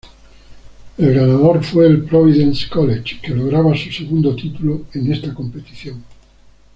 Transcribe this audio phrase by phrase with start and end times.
[0.97, 6.03] El ganador fue el Providence College, que lograba su segundo título en esta competición.